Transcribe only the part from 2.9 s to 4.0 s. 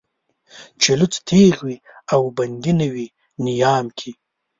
وي نيام